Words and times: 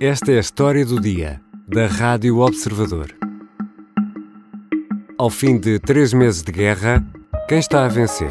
Esta 0.00 0.30
é 0.30 0.36
a 0.36 0.40
história 0.40 0.86
do 0.86 1.00
dia, 1.00 1.40
da 1.66 1.88
Rádio 1.88 2.38
Observador. 2.38 3.12
Ao 5.18 5.28
fim 5.28 5.58
de 5.58 5.80
três 5.80 6.12
meses 6.12 6.40
de 6.40 6.52
guerra, 6.52 7.04
quem 7.48 7.58
está 7.58 7.84
a 7.84 7.88
vencer? 7.88 8.30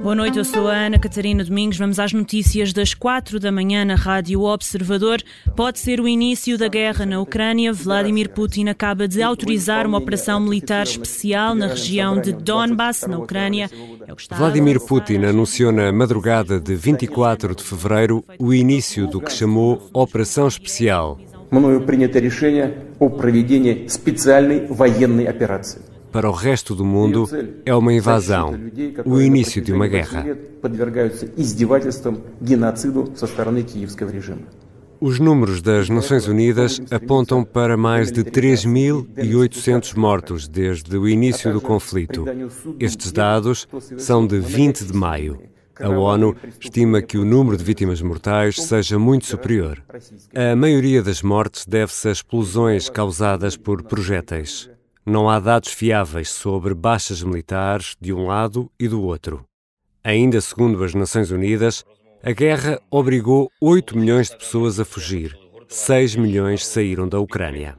Boa 0.00 0.14
noite, 0.14 0.38
eu 0.38 0.44
sou 0.44 0.68
a 0.68 0.74
Ana 0.74 0.96
Catarina 0.96 1.42
Domingos. 1.42 1.76
Vamos 1.76 1.98
às 1.98 2.12
notícias 2.12 2.72
das 2.72 2.94
quatro 2.94 3.40
da 3.40 3.50
manhã 3.50 3.84
na 3.84 3.96
Rádio 3.96 4.42
Observador. 4.42 5.20
Pode 5.56 5.80
ser 5.80 6.00
o 6.00 6.06
início 6.06 6.56
da 6.56 6.68
guerra 6.68 7.04
na 7.04 7.20
Ucrânia. 7.20 7.72
Vladimir 7.72 8.30
Putin 8.30 8.68
acaba 8.68 9.08
de 9.08 9.20
autorizar 9.20 9.88
uma 9.88 9.98
operação 9.98 10.38
militar 10.38 10.84
especial 10.84 11.52
na 11.54 11.66
região 11.66 12.20
de 12.20 12.32
Donbass, 12.32 13.08
na 13.08 13.18
Ucrânia. 13.18 13.68
Vladimir 14.26 14.80
Putin 14.80 15.24
anunciou 15.24 15.70
na 15.70 15.92
madrugada 15.92 16.58
de 16.58 16.74
24 16.74 17.54
de 17.54 17.62
fevereiro 17.62 18.24
o 18.38 18.52
início 18.52 19.06
do 19.06 19.20
que 19.20 19.32
chamou 19.32 19.88
Operação 19.92 20.48
Especial. 20.48 21.18
Para 26.10 26.28
o 26.28 26.32
resto 26.32 26.74
do 26.74 26.84
mundo, 26.84 27.28
é 27.64 27.74
uma 27.74 27.92
invasão, 27.92 28.58
o 29.04 29.20
início 29.20 29.62
de 29.62 29.72
uma 29.72 29.86
guerra. 29.86 30.26
Os 35.00 35.20
números 35.20 35.62
das 35.62 35.88
Nações 35.88 36.26
Unidas 36.26 36.80
apontam 36.90 37.44
para 37.44 37.76
mais 37.76 38.10
de 38.10 38.24
3.800 38.24 39.96
mortos 39.96 40.48
desde 40.48 40.96
o 40.96 41.08
início 41.08 41.52
do 41.52 41.60
conflito. 41.60 42.24
Estes 42.80 43.12
dados 43.12 43.68
são 43.96 44.26
de 44.26 44.40
20 44.40 44.84
de 44.84 44.92
maio. 44.92 45.40
A 45.80 45.88
ONU 45.88 46.34
estima 46.60 47.00
que 47.00 47.16
o 47.16 47.24
número 47.24 47.56
de 47.56 47.62
vítimas 47.62 48.02
mortais 48.02 48.56
seja 48.56 48.98
muito 48.98 49.26
superior. 49.26 49.80
A 50.34 50.56
maioria 50.56 51.02
das 51.02 51.22
mortes 51.22 51.64
deve-se 51.64 52.08
a 52.08 52.12
explosões 52.12 52.90
causadas 52.90 53.56
por 53.56 53.84
projéteis. 53.84 54.68
Não 55.06 55.30
há 55.30 55.38
dados 55.38 55.72
fiáveis 55.72 56.30
sobre 56.30 56.74
baixas 56.74 57.22
militares 57.22 57.96
de 58.00 58.12
um 58.12 58.26
lado 58.26 58.68
e 58.78 58.88
do 58.88 59.00
outro. 59.02 59.44
Ainda 60.02 60.40
segundo 60.40 60.82
as 60.82 60.94
Nações 60.94 61.30
Unidas, 61.30 61.84
a 62.23 62.31
guerra 62.31 62.79
obrigou 62.89 63.51
8 63.59 63.97
milhões 63.97 64.29
de 64.29 64.37
pessoas 64.37 64.79
a 64.79 64.85
fugir. 64.85 65.37
6 65.67 66.15
milhões 66.15 66.65
saíram 66.65 67.07
da 67.07 67.19
Ucrânia. 67.19 67.77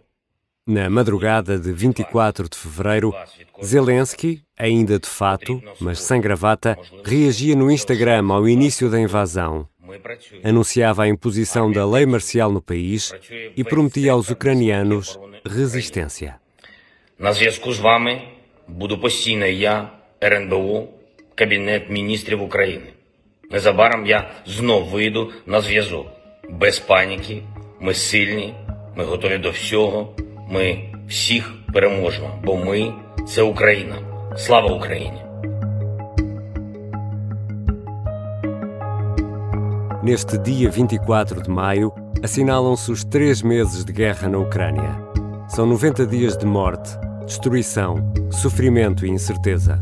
Na 0.66 0.88
madrugada 0.88 1.58
de 1.58 1.72
24 1.72 2.48
de 2.48 2.56
fevereiro, 2.56 3.14
Zelensky, 3.62 4.42
ainda 4.58 4.98
de 4.98 5.08
fato, 5.08 5.62
mas 5.80 6.00
sem 6.00 6.20
gravata, 6.20 6.78
reagia 7.04 7.54
no 7.54 7.70
Instagram 7.70 8.30
ao 8.30 8.48
início 8.48 8.90
da 8.90 9.00
invasão. 9.00 9.68
Anunciava 10.42 11.04
a 11.04 11.08
imposição 11.08 11.70
da 11.70 11.86
lei 11.86 12.06
marcial 12.06 12.50
no 12.50 12.60
país 12.60 13.12
e 13.56 13.62
prometia 13.62 14.12
aos 14.12 14.30
ucranianos 14.30 15.18
resistência. 15.46 16.40
На 17.18 17.32
зв'язку 17.32 17.72
з 17.72 17.78
вами 17.78 18.22
буду 18.68 18.98
постійно 18.98 19.46
я, 19.46 19.90
РНБО, 20.20 20.88
Кабінет 21.34 21.90
міністрів 21.90 22.42
України. 22.42 22.92
Незабаром 23.50 24.04
я 24.04 24.30
знов 24.46 24.88
вийду 24.88 25.32
на 25.46 25.60
зв'язок. 25.60 26.06
Без 26.50 26.78
паніки, 26.78 27.42
ми 27.80 27.94
сильні, 27.94 28.54
ми 28.96 29.04
готові 29.04 29.38
до 29.38 29.50
всього. 29.50 30.16
Ми 30.50 30.78
всіх 31.08 31.52
переможемо, 31.72 32.38
бо 32.44 32.56
ми 32.56 32.92
це 33.28 33.42
Україна. 33.42 33.96
Слава 34.36 34.74
Україні! 34.74 35.20
Neste 40.04 40.36
dia 40.36 40.68
24 40.68 41.40
de 41.40 41.50
maio, 41.50 41.90
assinalam-se 42.22 42.92
os 42.92 43.04
três 43.04 43.40
meses 43.42 43.86
de 43.86 43.92
guerra 43.92 44.28
na 44.28 44.36
Ucrânia. 44.36 44.92
São 45.48 45.66
90 45.66 46.06
dias 46.06 46.36
de 46.36 46.44
morte, 46.44 46.90
destruição, 47.24 48.12
sofrimento 48.30 49.06
e 49.06 49.08
incerteza. 49.08 49.80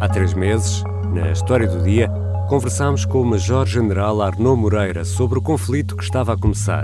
Há 0.00 0.08
três 0.08 0.32
meses, 0.32 0.82
na 1.12 1.32
História 1.32 1.68
do 1.68 1.82
Dia, 1.82 2.08
conversámos 2.51 3.05
com 3.05 3.21
o 3.21 3.25
Major-General 3.25 4.21
Arnaud 4.21 4.59
Moreira 4.59 5.05
sobre 5.05 5.39
o 5.39 5.41
conflito 5.41 5.95
que 5.95 6.03
estava 6.03 6.33
a 6.33 6.37
começar. 6.37 6.83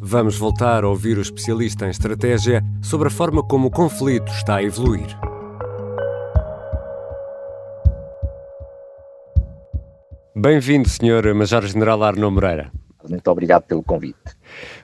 Vamos 0.00 0.38
voltar 0.38 0.82
a 0.82 0.88
ouvir 0.88 1.18
o 1.18 1.20
especialista 1.20 1.84
em 1.84 1.90
estratégia 1.90 2.62
sobre 2.82 3.08
a 3.08 3.10
forma 3.10 3.42
como 3.42 3.68
o 3.68 3.70
conflito 3.70 4.32
está 4.32 4.56
a 4.56 4.62
evoluir. 4.62 5.06
Bem-vindo, 10.34 10.88
Sr. 10.88 11.34
Major-General 11.34 12.02
Arnaud 12.02 12.34
Moreira. 12.34 12.72
Muito 13.06 13.30
obrigado 13.30 13.64
pelo 13.64 13.82
convite. 13.82 14.16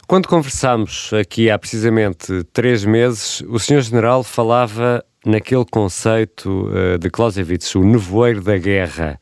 Quando 0.06 0.28
conversámos 0.28 1.12
aqui 1.18 1.48
há 1.48 1.58
precisamente 1.58 2.44
três 2.52 2.84
meses, 2.84 3.40
o 3.48 3.58
Sr. 3.58 3.80
General 3.80 4.22
falava 4.22 5.02
naquele 5.24 5.64
conceito 5.64 6.68
uh, 6.68 6.98
de 6.98 7.10
Clausewitz, 7.10 7.74
o 7.74 7.82
nevoeiro 7.82 8.42
da 8.42 8.56
guerra. 8.56 9.18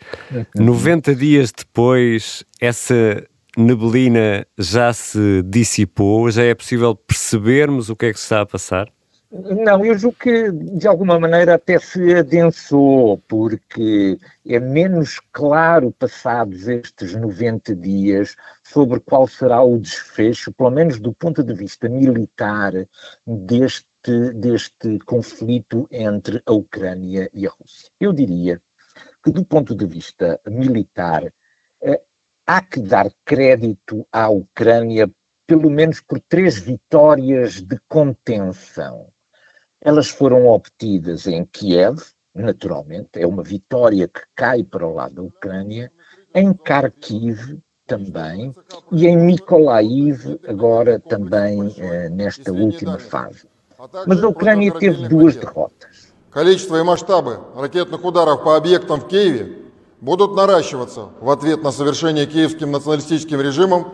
90 0.54 1.14
dias 1.14 1.53
depois, 1.53 2.44
essa 2.60 3.25
neblina 3.56 4.47
já 4.56 4.92
se 4.92 5.42
dissipou? 5.42 6.31
Já 6.31 6.44
é 6.44 6.54
possível 6.54 6.94
percebermos 6.94 7.91
o 7.91 7.97
que 7.97 8.06
é 8.06 8.12
que 8.12 8.19
se 8.19 8.25
está 8.25 8.42
a 8.42 8.47
passar? 8.47 8.88
Não, 9.31 9.84
eu 9.84 9.98
julgo 9.98 10.16
que 10.19 10.50
de 10.50 10.88
alguma 10.88 11.20
maneira 11.20 11.56
até 11.56 11.78
se 11.78 12.14
adensou, 12.14 13.19
porque 13.28 14.19
é 14.47 14.58
menos 14.58 15.20
claro, 15.32 15.92
passados 15.92 16.66
estes 16.66 17.14
90 17.14 17.75
dias, 17.75 18.37
sobre 18.64 19.00
qual 19.00 19.28
será 19.28 19.62
o 19.62 19.78
desfecho, 19.78 20.50
pelo 20.50 20.70
menos 20.70 20.98
do 20.98 21.12
ponto 21.12 21.44
de 21.44 21.53
vista 21.53 21.91
militar, 21.91 22.72
deste, 23.26 23.88
deste 24.34 24.98
conflito 25.00 25.88
entre 25.91 26.42
a 26.47 26.53
Ucrânia 26.53 27.31
e 27.34 27.47
a 27.47 27.50
Rússia. 27.50 27.91
Eu 28.00 28.12
diria 28.12 28.62
que, 29.22 29.31
do 29.31 29.44
ponto 29.44 29.75
de 29.75 29.86
vista 29.86 30.41
militar, 30.47 31.32
eh, 31.82 32.03
há 32.47 32.62
que 32.62 32.81
dar 32.81 33.10
crédito 33.25 34.06
à 34.12 34.28
Ucrânia 34.28 35.10
pelo 35.47 35.70
menos 35.70 36.00
por 36.00 36.20
três 36.20 36.58
vitórias 36.58 37.62
de 37.62 37.78
contenção. 37.88 39.08
Elas 39.81 40.08
foram 40.08 40.47
obtidas 40.47 41.26
em 41.26 41.44
Kiev, 41.44 42.03
naturalmente, 42.34 43.10
é 43.14 43.26
uma 43.26 43.42
vitória 43.42 44.06
que 44.06 44.20
cai 44.34 44.62
para 44.62 44.87
o 44.87 44.92
lado 44.92 45.14
da 45.14 45.22
Ucrânia, 45.22 45.91
em 46.34 46.53
Kharkiv 46.53 47.58
também, 47.87 48.53
e 48.92 49.06
em 49.06 49.16
Mykolaiv, 49.16 50.38
agora 50.47 51.00
também 51.00 51.75
eh, 51.78 52.10
nesta 52.10 52.53
última 52.53 52.98
fase. 52.98 53.48
Mas 54.07 54.23
a 54.23 54.27
Ucrânia 54.27 54.71
teve 54.71 55.07
duas 55.07 55.35
derrotas. 55.35 56.13
Количество 56.31 56.77
и 56.77 56.83
масштабы 56.83 57.39
ракетных 57.55 58.03
ударов 58.03 58.44
по 58.44 58.55
объектам 58.55 58.99
в 58.99 59.07
Киеве 59.07 59.57
будут 60.01 60.35
наращиваться 60.35 61.09
в 61.21 61.29
ответ 61.29 61.63
на 61.63 61.71
совершение 61.71 62.25
киевским 62.25 62.71
националистическим 62.71 63.39
режимом 63.39 63.94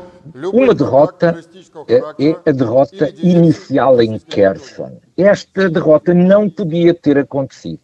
Uma 0.53 0.75
derrota 0.75 1.39
é, 1.87 2.27
é 2.27 2.35
a 2.45 2.51
derrota 2.51 3.09
inicial 3.21 4.01
em 4.01 4.19
Kherson. 4.19 4.99
Esta 5.17 5.69
derrota 5.69 6.13
não 6.13 6.49
podia 6.49 6.93
ter 6.93 7.17
acontecido. 7.17 7.81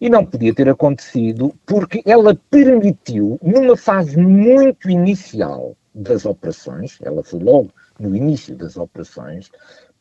E 0.00 0.08
não 0.08 0.24
podia 0.24 0.54
ter 0.54 0.68
acontecido 0.68 1.54
porque 1.66 2.02
ela 2.06 2.34
permitiu, 2.50 3.38
numa 3.42 3.76
fase 3.76 4.16
muito 4.16 4.88
inicial 4.88 5.76
das 5.94 6.24
operações, 6.24 6.98
ela 7.02 7.22
foi 7.22 7.40
logo 7.40 7.70
no 7.98 8.14
início 8.14 8.54
das 8.54 8.76
operações, 8.76 9.50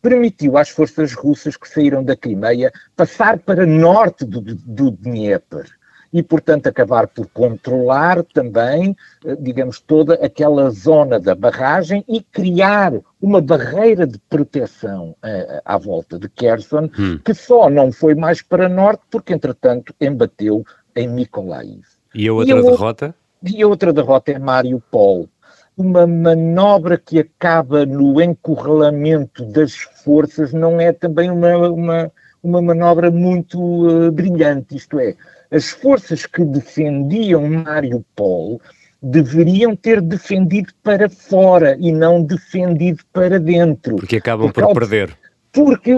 permitiu 0.02 0.58
às 0.58 0.68
forças 0.68 1.14
russas 1.14 1.56
que 1.56 1.68
saíram 1.68 2.02
da 2.02 2.16
Crimeia 2.16 2.72
passar 2.96 3.38
para 3.38 3.64
norte 3.64 4.24
do, 4.24 4.40
do 4.40 4.90
Dnieper 4.90 5.66
e, 6.12 6.22
portanto, 6.22 6.66
acabar 6.66 7.06
por 7.06 7.26
controlar 7.28 8.22
também, 8.22 8.94
eh, 9.24 9.36
digamos, 9.40 9.80
toda 9.80 10.14
aquela 10.14 10.68
zona 10.70 11.18
da 11.18 11.34
barragem 11.34 12.04
e 12.06 12.20
criar 12.20 12.92
uma 13.20 13.40
barreira 13.40 14.06
de 14.06 14.18
proteção 14.28 15.16
uh, 15.24 15.62
à 15.64 15.78
volta 15.78 16.18
de 16.18 16.28
Kherson, 16.28 16.90
hum. 16.98 17.18
que 17.24 17.32
só 17.32 17.70
não 17.70 17.90
foi 17.90 18.14
mais 18.14 18.42
para 18.42 18.68
norte 18.68 19.02
porque, 19.10 19.32
entretanto, 19.32 19.94
embateu 19.98 20.66
em 20.94 21.08
Mykolaiv. 21.08 21.82
E 22.14 22.28
a 22.28 22.32
outra 22.34 22.54
e 22.54 22.58
a 22.58 22.62
derrota? 22.62 23.14
E 23.42 23.62
a 23.62 23.66
outra 23.66 23.92
derrota 23.92 24.32
é 24.32 24.38
Mariupol. 24.38 25.28
Uma 25.76 26.06
manobra 26.06 26.98
que 26.98 27.18
acaba 27.18 27.86
no 27.86 28.20
encurralamento 28.20 29.44
das 29.46 29.74
forças 30.04 30.52
não 30.52 30.80
é 30.80 30.92
também 30.92 31.30
uma, 31.30 31.70
uma, 31.70 32.12
uma 32.42 32.60
manobra 32.60 33.10
muito 33.10 33.58
uh, 33.58 34.12
brilhante, 34.12 34.76
isto 34.76 35.00
é, 35.00 35.14
as 35.50 35.70
forças 35.70 36.26
que 36.26 36.44
defendiam 36.44 37.46
Mariupol 37.46 38.60
deveriam 39.02 39.74
ter 39.74 40.00
defendido 40.00 40.72
para 40.82 41.08
fora 41.08 41.76
e 41.78 41.92
não 41.92 42.22
defendido 42.22 43.02
para 43.12 43.38
dentro. 43.38 43.96
Porque 43.96 44.16
acabam 44.16 44.50
por, 44.50 44.64
por 44.64 44.74
perder. 44.74 45.16
Porque 45.52 45.92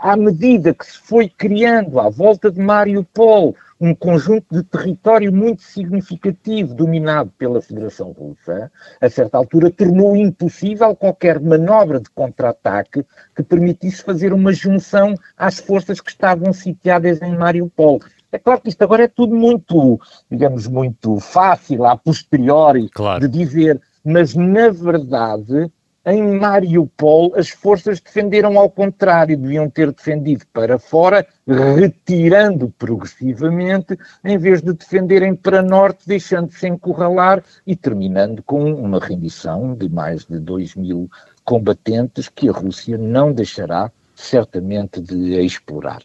à 0.00 0.16
medida 0.16 0.72
que 0.72 0.86
se 0.86 0.98
foi 0.98 1.28
criando 1.28 1.98
à 1.98 2.08
volta 2.08 2.50
de 2.50 2.60
Mariupol 2.60 3.56
um 3.84 3.94
conjunto 3.94 4.46
de 4.50 4.62
território 4.62 5.30
muito 5.30 5.62
significativo 5.62 6.74
dominado 6.74 7.30
pela 7.36 7.60
Federação 7.60 8.12
Russa, 8.12 8.72
a 8.98 9.10
certa 9.10 9.36
altura 9.36 9.70
tornou 9.70 10.16
impossível 10.16 10.96
qualquer 10.96 11.38
manobra 11.38 12.00
de 12.00 12.08
contra-ataque 12.08 13.04
que 13.36 13.42
permitisse 13.42 14.02
fazer 14.02 14.32
uma 14.32 14.54
junção 14.54 15.14
às 15.36 15.58
forças 15.58 16.00
que 16.00 16.10
estavam 16.10 16.50
sitiadas 16.52 17.20
em 17.20 17.36
Mariupol. 17.36 18.00
É 18.32 18.38
claro 18.38 18.62
que 18.62 18.70
isto 18.70 18.82
agora 18.82 19.04
é 19.04 19.08
tudo 19.08 19.36
muito, 19.36 20.00
digamos, 20.30 20.66
muito 20.66 21.20
fácil, 21.20 21.84
a 21.84 21.94
posteriori, 21.94 22.88
claro. 22.88 23.20
de 23.20 23.28
dizer, 23.28 23.80
mas 24.02 24.34
na 24.34 24.70
verdade 24.70 25.70
em 26.05 26.23
Mariupol, 26.39 27.33
as 27.35 27.49
forças 27.49 27.99
defenderam 27.99 28.57
ao 28.57 28.69
contrário, 28.69 29.37
deviam 29.37 29.69
ter 29.69 29.91
defendido 29.91 30.45
para 30.51 30.79
fora, 30.79 31.27
retirando 31.47 32.73
progressivamente, 32.77 33.97
em 34.23 34.37
vez 34.37 34.61
de 34.61 34.73
defenderem 34.73 35.35
para 35.35 35.61
norte, 35.61 36.07
deixando-se 36.07 36.67
encurralar 36.67 37.43
e 37.67 37.75
terminando 37.75 38.41
com 38.43 38.73
uma 38.73 38.99
rendição 38.99 39.75
de 39.75 39.89
mais 39.89 40.25
de 40.25 40.39
2 40.39 40.75
mil 40.75 41.09
combatentes 41.43 42.29
que 42.29 42.49
a 42.49 42.53
Rússia 42.53 42.97
não 42.97 43.33
deixará 43.33 43.91
certamente 44.15 45.01
de 45.01 45.39
explorar. 45.45 46.01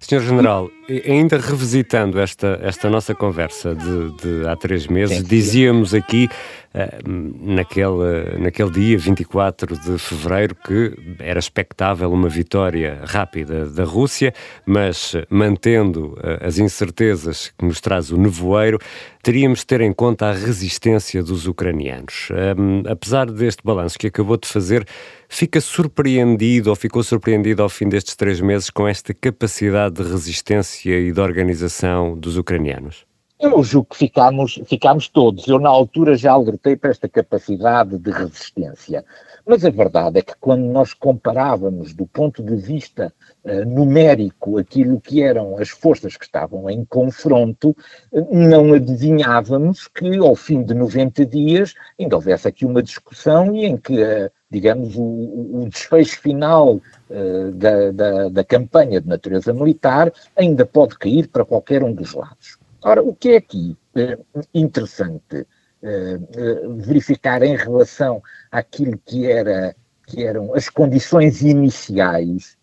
Senhor 0.00 0.20
General, 0.20 0.70
ainda 1.06 1.38
revisitando 1.38 2.20
esta, 2.20 2.60
esta 2.62 2.90
nossa 2.90 3.14
conversa 3.14 3.74
de, 3.74 4.10
de 4.22 4.46
há 4.46 4.54
três 4.54 4.86
meses, 4.86 5.24
dizíamos 5.24 5.94
aqui, 5.94 6.28
uh, 6.28 6.57
naquele, 7.05 8.37
naquele 8.39 8.69
dia, 8.69 8.97
24 8.97 9.77
de 9.77 9.97
fevereiro, 9.97 10.55
que 10.55 10.93
era 11.19 11.39
expectável 11.39 12.11
uma 12.11 12.29
vitória 12.29 13.01
rápida 13.05 13.65
da 13.69 13.83
Rússia, 13.83 14.33
mas 14.65 15.15
mantendo 15.29 16.13
uh, 16.13 16.45
as 16.45 16.59
incertezas 16.59 17.51
que 17.57 17.65
nos 17.65 17.81
traz 17.81 18.11
o 18.11 18.17
nevoeiro, 18.17 18.77
teríamos 19.23 19.59
de 19.59 19.65
ter 19.65 19.81
em 19.81 19.91
conta 19.91 20.27
a 20.27 20.31
resistência 20.31 21.23
dos 21.23 21.47
ucranianos. 21.47 22.29
Um, 22.57 22.83
apesar 22.89 23.25
deste 23.25 23.63
balanço 23.63 23.97
que 23.97 24.07
acabou 24.07 24.37
de 24.37 24.47
fazer, 24.47 24.85
fica 25.27 25.59
surpreendido 25.59 26.69
ou 26.69 26.75
ficou 26.75 27.03
surpreendido 27.03 27.63
ao 27.63 27.69
fim 27.69 27.89
destes 27.89 28.15
três 28.15 28.39
meses 28.39 28.69
com 28.69 28.87
esta 28.87 29.13
capacidade 29.13 29.95
de 29.95 30.09
resistência 30.09 30.99
e 30.99 31.11
de 31.11 31.19
organização 31.19 32.17
dos 32.17 32.37
ucranianos? 32.37 33.08
Eu 33.41 33.63
julgo 33.63 33.87
que 33.91 33.95
ficámos, 33.95 34.59
ficámos 34.65 35.07
todos. 35.07 35.47
Eu, 35.47 35.59
na 35.59 35.69
altura, 35.69 36.17
já 36.17 36.33
alertei 36.33 36.75
para 36.75 36.89
esta 36.89 37.07
capacidade 37.07 37.97
de 37.97 38.11
resistência. 38.11 39.05
Mas 39.45 39.63
a 39.63 39.69
verdade 39.69 40.19
é 40.19 40.21
que, 40.21 40.33
quando 40.41 40.63
nós 40.63 40.93
comparávamos 40.93 41.93
do 41.93 42.05
ponto 42.05 42.43
de 42.43 42.57
vista 42.57 43.13
uh, 43.45 43.65
numérico 43.65 44.57
aquilo 44.57 44.99
que 44.99 45.23
eram 45.23 45.57
as 45.57 45.69
forças 45.69 46.17
que 46.17 46.25
estavam 46.25 46.69
em 46.69 46.83
confronto, 46.83 47.69
uh, 48.11 48.27
não 48.29 48.73
adivinhávamos 48.73 49.87
que, 49.87 50.17
ao 50.17 50.35
fim 50.35 50.61
de 50.61 50.73
90 50.73 51.25
dias, 51.25 51.73
ainda 51.97 52.17
houvesse 52.17 52.45
aqui 52.45 52.65
uma 52.65 52.83
discussão 52.83 53.55
e 53.55 53.63
em 53.63 53.77
que 53.77 54.03
uh, 54.03 54.29
digamos, 54.51 54.97
o, 54.97 55.61
o, 55.61 55.69
desfecho 55.69 56.19
final 56.19 56.75
uh, 57.09 57.51
da, 57.53 57.91
da, 57.91 58.29
da, 58.29 58.43
campanha 58.43 58.99
de 58.99 59.07
natureza 59.07 59.53
militar 59.53 60.11
ainda 60.35 60.65
pode 60.65 60.97
cair 60.97 61.29
para 61.29 61.45
qualquer 61.45 61.83
um 61.83 61.93
dos 61.93 62.13
lados. 62.13 62.58
Ora, 62.81 63.03
o 63.03 63.13
que 63.15 63.29
é 63.29 63.37
aqui 63.37 63.77
uh, 63.95 64.41
interessante 64.53 65.41
uh, 65.41 66.75
verificar 66.77 67.43
em 67.43 67.55
relação 67.55 68.21
àquilo 68.51 68.97
que, 69.05 69.25
era, 69.25 69.75
que 70.07 70.23
eram 70.23 70.53
as 70.55 70.69
condições 70.69 71.41
iniciais 71.41 72.57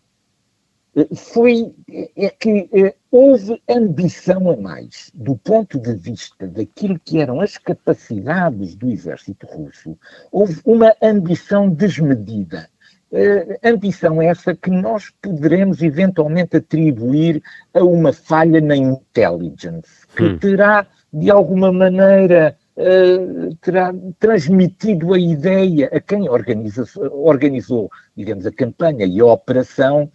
foi 1.15 1.75
é 2.15 2.29
que 2.29 2.69
é, 2.73 2.95
houve 3.11 3.61
ambição 3.69 4.49
a 4.49 4.57
mais 4.57 5.11
do 5.13 5.35
ponto 5.37 5.79
de 5.79 5.93
vista 5.93 6.47
daquilo 6.47 6.99
que 6.99 7.19
eram 7.19 7.39
as 7.39 7.57
capacidades 7.57 8.75
do 8.75 8.89
exército 8.89 9.45
russo. 9.45 9.97
Houve 10.31 10.59
uma 10.65 10.95
ambição 11.01 11.69
desmedida. 11.69 12.67
Uh, 13.09 13.57
ambição 13.63 14.21
essa 14.21 14.53
que 14.53 14.69
nós 14.69 15.13
poderemos 15.21 15.81
eventualmente 15.81 16.57
atribuir 16.57 17.41
a 17.73 17.81
uma 17.81 18.11
falha 18.11 18.59
na 18.59 18.75
intelligence, 18.75 20.05
que 20.13 20.23
hum. 20.23 20.37
terá, 20.37 20.85
de 21.13 21.31
alguma 21.31 21.71
maneira, 21.71 22.57
uh, 22.75 23.55
terá 23.61 23.93
transmitido 24.19 25.13
a 25.13 25.19
ideia 25.19 25.89
a 25.93 26.01
quem 26.01 26.27
organiza, 26.27 26.83
organizou, 27.13 27.89
digamos, 28.15 28.45
a 28.45 28.51
campanha 28.51 29.05
e 29.05 29.21
a 29.21 29.25
operação 29.25 30.11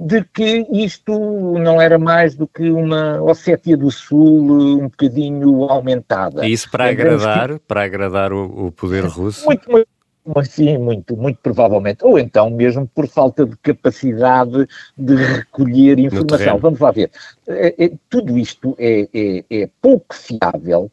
de 0.00 0.24
que 0.24 0.66
isto 0.72 1.12
não 1.58 1.78
era 1.80 1.98
mais 1.98 2.34
do 2.34 2.48
que 2.48 2.70
uma 2.70 3.20
Ossétia 3.22 3.76
do 3.76 3.90
Sul 3.90 4.78
um 4.78 4.88
bocadinho 4.88 5.64
aumentada. 5.64 6.46
E 6.46 6.52
isso 6.52 6.70
para 6.70 6.88
agradar, 6.88 7.58
para 7.58 7.84
agradar 7.84 8.32
o, 8.32 8.68
o 8.68 8.72
poder 8.72 9.04
russo? 9.04 9.44
Muito, 9.44 9.70
muito. 9.70 9.99
Sim, 10.44 10.78
muito, 10.78 11.16
muito 11.16 11.38
provavelmente. 11.42 12.04
Ou 12.04 12.18
então 12.18 12.50
mesmo 12.50 12.86
por 12.86 13.06
falta 13.06 13.46
de 13.46 13.56
capacidade 13.56 14.66
de 14.96 15.14
recolher 15.14 15.98
informação. 15.98 16.58
Vamos 16.58 16.80
lá 16.80 16.90
ver. 16.90 17.10
É, 17.48 17.84
é, 17.84 17.92
tudo 18.08 18.38
isto 18.38 18.76
é, 18.78 19.08
é, 19.12 19.44
é 19.50 19.70
pouco 19.80 20.14
fiável 20.14 20.90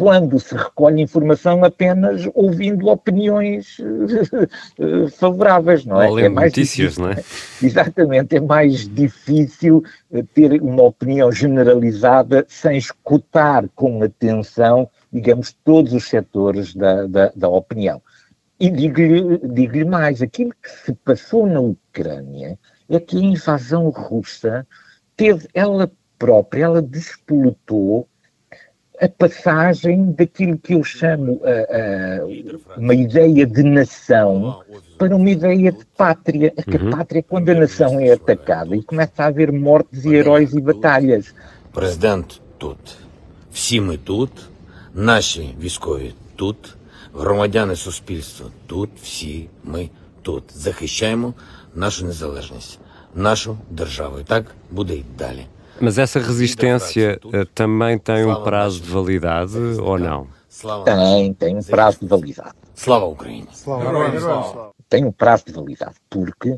quando 0.00 0.38
se 0.38 0.54
recolhe 0.54 1.02
informação 1.02 1.62
apenas 1.62 2.26
ouvindo 2.32 2.88
opiniões 2.88 3.76
eh, 4.78 5.08
favoráveis, 5.10 5.84
não 5.84 6.00
é? 6.00 6.08
Ou 6.08 6.18
é 6.18 6.28
mais 6.28 6.52
notícias, 6.52 6.94
difícil, 6.94 7.04
não 7.04 7.10
é? 7.12 7.24
Exatamente, 7.62 8.36
é 8.36 8.40
mais 8.40 8.88
difícil 8.88 9.84
eh, 10.12 10.24
ter 10.32 10.62
uma 10.62 10.84
opinião 10.84 11.30
generalizada 11.30 12.46
sem 12.48 12.78
escutar 12.78 13.68
com 13.74 14.02
atenção, 14.02 14.88
digamos, 15.12 15.54
todos 15.64 15.92
os 15.92 16.08
setores 16.08 16.74
da, 16.74 17.06
da, 17.06 17.32
da 17.36 17.48
opinião. 17.50 18.00
E 18.59 18.69
digo-lhe 18.69 19.39
digo 19.43 19.89
mais, 19.89 20.21
aquilo 20.21 20.51
que 20.61 20.69
se 20.69 20.93
passou 20.93 21.45
na 21.45 21.59
Ucrânia 21.59 22.57
é 22.89 22.99
que 22.99 23.17
a 23.17 23.21
invasão 23.21 23.89
russa 23.89 24.65
teve 25.17 25.47
ela 25.53 25.91
própria, 26.17 26.65
ela 26.65 26.81
despoletou 26.81 28.07
a 29.01 29.09
passagem 29.09 30.11
daquilo 30.13 30.57
que 30.57 30.73
eu 30.73 30.83
chamo 30.83 31.33
uh, 31.33 32.25
uh, 32.25 32.61
uma 32.77 32.93
ideia 32.93 33.45
de 33.45 33.63
nação 33.63 34.61
para 34.97 35.15
uma 35.15 35.29
ideia 35.29 35.71
de 35.71 35.85
pátria. 35.97 36.53
É 36.55 36.63
que 36.63 36.77
a 36.77 36.81
uhum. 36.81 36.89
pátria, 36.91 37.23
quando 37.23 37.49
a 37.49 37.55
nação 37.55 37.99
é 37.99 38.13
atacada 38.13 38.75
e 38.75 38.81
começa 38.81 39.23
a 39.23 39.25
haver 39.25 39.51
mortes 39.51 40.05
e 40.05 40.15
heróis 40.15 40.53
e 40.53 40.61
batalhas. 40.61 41.33
Президент 41.73 42.41
тут, 42.57 42.97
всі 43.51 43.81
ми 43.81 43.97
тут, 43.97 44.31
наші 44.93 45.55
військові 45.61 46.13
тут, 46.35 46.75
громадяни 47.13 47.75
суспільства 47.75 48.47
тут, 48.67 48.89
всі 49.01 49.49
ми 49.63 49.89
тут. 50.21 50.43
Захищаємо 50.53 51.33
нашу 51.75 52.05
незалежність, 52.05 52.79
нашу 53.15 53.57
державу. 53.69 54.19
І 54.19 54.23
так 54.23 54.45
буде 54.71 54.93
й 54.95 55.03
далі. 55.17 55.45
Mas 55.81 55.97
essa 55.97 56.19
resistência 56.19 57.19
uh, 57.21 57.45
também 57.53 57.99
tem 57.99 58.23
um 58.25 58.43
prazo 58.43 58.79
de 58.79 58.89
validade 58.89 59.57
ou 59.57 59.99
não? 59.99 60.27
Tem, 60.85 61.33
tem 61.33 61.57
um 61.57 61.63
prazo 61.63 61.99
de 61.99 62.07
validade. 62.07 62.55
Slava 62.75 63.05
Ucrânia. 63.05 63.47
Tem 64.87 65.03
um 65.03 65.11
prazo 65.11 65.43
de 65.47 65.51
validade, 65.51 65.95
porque 66.09 66.57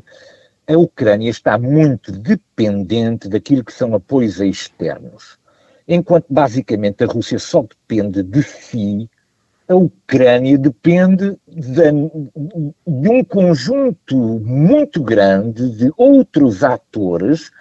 a 0.68 0.76
Ucrânia 0.76 1.30
está 1.30 1.58
muito 1.58 2.12
dependente 2.12 3.28
daquilo 3.28 3.64
que 3.64 3.72
são 3.72 3.94
apoios 3.94 4.40
externos. 4.40 5.38
Enquanto 5.88 6.26
basicamente 6.28 7.02
a 7.02 7.06
Rússia 7.06 7.38
só 7.38 7.62
depende 7.62 8.22
de 8.22 8.42
si, 8.42 9.10
a 9.67 9.75
Ucrânia 9.75 10.57
depende 10.57 11.37
de, 11.47 11.91
de 12.85 13.09
um 13.09 13.23
conjunto 13.23 14.15
muito 14.15 15.01
grande 15.01 15.69
de 15.71 15.91
outros 15.97 16.63
atores 16.63 17.51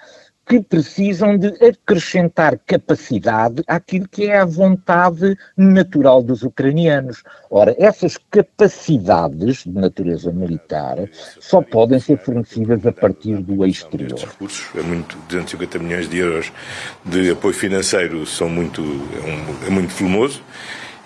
que 0.45 0.61
precisam 0.61 1.39
de 1.39 1.49
acrescentar 1.65 2.59
capacidade 2.67 3.63
àquilo 3.67 4.09
que 4.09 4.27
é 4.27 4.39
a 4.39 4.45
vontade 4.45 5.37
natural 5.57 6.23
dos 6.23 6.43
ucranianos. 6.43 7.23
Ora, 7.51 7.75
essas 7.79 8.19
capacidades 8.31 9.65
de 9.65 9.71
natureza 9.71 10.33
militar 10.33 10.97
só 11.41 11.63
podem 11.63 12.01
ser 12.01 12.19
fornecidas 12.19 12.85
a 12.85 12.93
partir 12.93 13.37
do 13.37 13.65
exterior. 13.65 14.19
Recursos, 14.19 14.69
é 14.77 14.83
muito, 14.83 15.17
250 15.29 15.79
milhões 15.79 16.09
de 16.09 16.19
euros 16.19 16.53
de 17.05 17.31
apoio 17.31 17.55
financeiro 17.55 18.27
são 18.27 18.49
muito, 18.49 18.83
é, 18.83 19.65
um, 19.65 19.67
é 19.69 19.71
muito 19.71 19.95
volumoso 19.95 20.43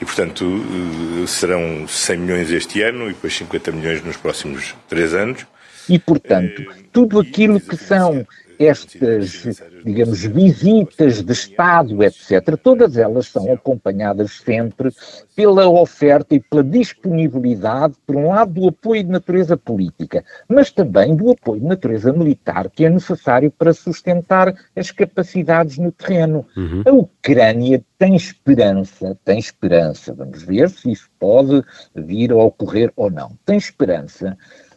e, 0.00 0.04
portanto, 0.04 0.44
eh, 0.44 1.26
serão 1.26 1.86
100 1.88 2.18
milhões 2.18 2.50
este 2.50 2.82
ano 2.82 3.04
e 3.04 3.08
depois 3.08 3.34
50 3.36 3.72
milhões 3.72 4.04
nos 4.04 4.16
próximos 4.16 4.74
três 4.88 5.14
anos. 5.14 5.46
E, 5.88 5.98
portanto, 5.98 6.64
tudo 6.92 7.20
aquilo 7.20 7.60
que 7.60 7.76
são 7.76 8.26
estas, 8.58 9.42
digamos, 9.84 10.24
visitas 10.24 11.22
de 11.22 11.32
Estado, 11.32 12.02
etc., 12.02 12.56
todas 12.62 12.96
elas 12.96 13.28
são 13.28 13.52
acompanhadas 13.52 14.32
sempre 14.32 14.90
pela 15.34 15.68
oferta 15.68 16.34
e 16.34 16.40
pela 16.40 16.64
disponibilidade, 16.64 17.94
por 18.06 18.16
um 18.16 18.28
lado, 18.28 18.52
do 18.52 18.68
apoio 18.68 19.04
de 19.04 19.10
natureza 19.10 19.56
política, 19.56 20.24
mas 20.48 20.70
também 20.70 21.14
do 21.14 21.30
apoio 21.30 21.60
de 21.60 21.66
natureza 21.66 22.12
militar, 22.12 22.70
que 22.70 22.84
é 22.84 22.90
necessário 22.90 23.50
para 23.50 23.72
sustentar 23.72 24.54
as 24.74 24.90
capacidades 24.90 25.78
no 25.78 25.92
terreno. 25.92 26.46
Uhum. 26.56 26.82
A 26.86 26.92
Ucrânia 26.92 27.82
tem 27.98 28.16
esperança, 28.16 29.16
tem 29.24 29.38
esperança, 29.38 30.14
vamos 30.14 30.42
ver 30.42 30.70
se 30.70 30.90
isso 30.90 31.08
pode 31.18 31.62
vir 31.94 32.32
a 32.32 32.36
ocorrer 32.36 32.92
ou 32.96 33.10
não, 33.10 33.32
tem 33.44 33.56
esperança 33.56 34.36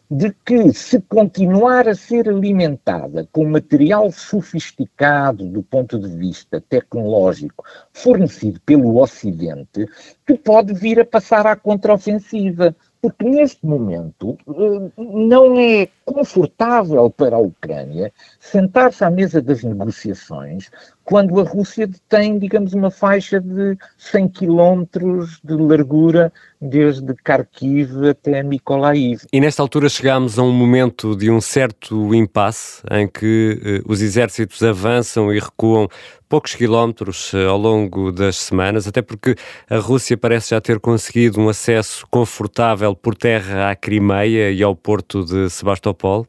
de 0.09 0.33
que, 0.43 0.73
se 0.73 0.99
continuar 1.01 1.87
a 1.87 1.93
ser 1.93 2.27
alimentada 2.27 3.27
com 3.31 3.45
material 3.45 4.11
sofisticado 4.11 5.45
do 5.45 5.61
ponto 5.61 5.99
de 5.99 6.09
vista 6.17 6.59
tecnológico 6.59 7.63
fornecido 7.93 8.59
pelo 8.61 8.99
Ocidente, 8.99 9.87
que 10.25 10.35
pode 10.35 10.73
vir 10.73 10.99
a 10.99 11.05
passar 11.05 11.45
à 11.45 11.55
contraofensiva. 11.55 12.75
Porque 13.01 13.23
neste 13.23 13.65
momento 13.65 14.37
eh, 14.45 14.91
não 14.97 15.57
é 15.57 15.87
confortável 16.03 17.09
para 17.09 17.37
a 17.37 17.39
Ucrânia 17.39 18.11
sentar-se 18.41 19.05
à 19.05 19.09
mesa 19.09 19.41
das 19.41 19.63
negociações 19.63 20.69
quando 21.09 21.39
a 21.39 21.43
Rússia 21.43 21.89
tem, 22.07 22.37
digamos, 22.37 22.75
uma 22.75 22.91
faixa 22.91 23.41
de 23.41 23.75
100 23.97 24.27
quilómetros 24.29 25.39
de 25.43 25.55
largura 25.55 26.31
desde 26.61 27.15
Kharkiv 27.15 28.09
até 28.09 28.43
Mykolaiv. 28.43 29.23
E 29.33 29.41
nesta 29.41 29.63
altura 29.63 29.89
chegamos 29.89 30.37
a 30.37 30.43
um 30.43 30.51
momento 30.51 31.15
de 31.15 31.31
um 31.31 31.41
certo 31.41 32.13
impasse 32.13 32.83
em 32.91 33.07
que 33.07 33.59
eh, 33.65 33.81
os 33.87 34.03
exércitos 34.03 34.61
avançam 34.61 35.33
e 35.33 35.39
recuam 35.39 35.87
poucos 36.29 36.53
quilómetros 36.53 37.33
eh, 37.33 37.43
ao 37.43 37.57
longo 37.57 38.11
das 38.11 38.35
semanas, 38.35 38.87
até 38.87 39.01
porque 39.01 39.33
a 39.67 39.77
Rússia 39.77 40.15
parece 40.15 40.51
já 40.51 40.61
ter 40.61 40.79
conseguido 40.79 41.39
um 41.39 41.49
acesso 41.49 42.05
confortável 42.11 42.95
por 42.95 43.15
terra 43.15 43.71
à 43.71 43.75
Crimeia 43.75 44.51
e 44.51 44.61
ao 44.61 44.75
porto 44.75 45.25
de 45.25 45.49
Sebastopol 45.49 46.27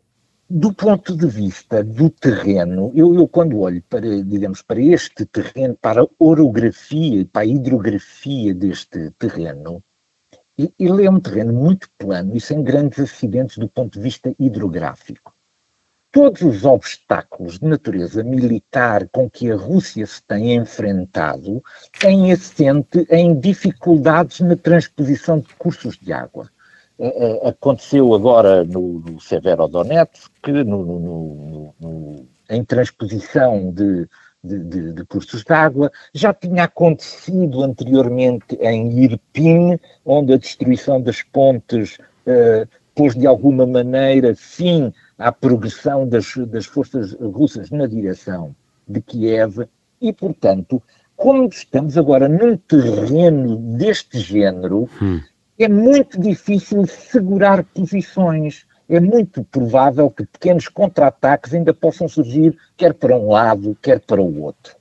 do 0.52 0.74
ponto 0.74 1.16
de 1.16 1.28
vista 1.28 1.84
do 1.84 2.10
terreno, 2.10 2.90
eu, 2.92 3.14
eu, 3.14 3.28
quando 3.28 3.60
olho 3.60 3.80
para, 3.88 4.20
digamos, 4.24 4.62
para 4.62 4.80
este 4.80 5.24
terreno, 5.24 5.78
para 5.80 6.02
a 6.02 6.08
orografia, 6.18 7.24
para 7.24 7.42
a 7.42 7.46
hidrografia 7.46 8.52
deste 8.52 9.12
terreno, 9.12 9.80
ele 10.76 11.04
é 11.04 11.10
um 11.10 11.20
terreno 11.20 11.52
muito 11.52 11.88
plano 11.96 12.34
e 12.34 12.40
sem 12.40 12.64
grandes 12.64 12.98
acidentes 12.98 13.58
do 13.58 13.68
ponto 13.68 13.92
de 13.92 14.00
vista 14.00 14.34
hidrográfico. 14.40 15.32
Todos 16.10 16.42
os 16.42 16.64
obstáculos 16.64 17.60
de 17.60 17.66
natureza 17.66 18.24
militar 18.24 19.08
com 19.10 19.30
que 19.30 19.52
a 19.52 19.56
Rússia 19.56 20.04
se 20.04 20.20
tem 20.24 20.56
enfrentado 20.56 21.62
têm 22.00 22.32
assente 22.32 23.06
em 23.08 23.38
dificuldades 23.38 24.40
na 24.40 24.56
transposição 24.56 25.38
de 25.38 25.54
cursos 25.54 25.96
de 25.96 26.12
água 26.12 26.50
é, 27.02 27.48
aconteceu 27.48 28.14
agora 28.14 28.62
no, 28.62 29.00
no 29.00 29.18
Severodonetsk, 29.18 30.30
no, 30.46 30.84
no, 30.84 31.74
no, 31.80 32.26
em 32.50 32.62
transposição 32.62 33.72
de, 33.72 34.06
de, 34.44 34.58
de, 34.58 34.92
de 34.92 35.04
cursos 35.06 35.42
de 35.42 35.52
água, 35.52 35.90
já 36.12 36.34
tinha 36.34 36.64
acontecido 36.64 37.64
anteriormente 37.64 38.54
em 38.60 39.02
Irpin, 39.02 39.78
onde 40.04 40.34
a 40.34 40.36
destruição 40.36 41.00
das 41.00 41.22
pontes 41.22 41.96
uh, 42.26 42.68
pôs 42.94 43.14
de 43.14 43.26
alguma 43.26 43.66
maneira 43.66 44.34
fim 44.36 44.92
à 45.18 45.32
progressão 45.32 46.06
das, 46.06 46.36
das 46.48 46.66
forças 46.66 47.14
russas 47.14 47.70
na 47.70 47.86
direção 47.86 48.54
de 48.86 49.00
Kiev, 49.00 49.66
e 50.02 50.12
portanto, 50.12 50.82
como 51.16 51.48
estamos 51.48 51.96
agora 51.96 52.28
num 52.28 52.58
terreno 52.58 53.56
deste 53.56 54.18
género, 54.18 54.86
hum 55.00 55.20
é 55.62 55.68
muito 55.68 56.18
difícil 56.18 56.86
segurar 56.86 57.62
posições. 57.62 58.64
É 58.88 58.98
muito 58.98 59.44
provável 59.44 60.10
que 60.10 60.24
pequenos 60.24 60.66
contra-ataques 60.68 61.52
ainda 61.52 61.74
possam 61.74 62.08
surgir, 62.08 62.56
quer 62.76 62.94
para 62.94 63.14
um 63.14 63.28
lado, 63.28 63.76
quer 63.82 64.00
para 64.00 64.22
o 64.22 64.42
outro. 64.42 64.74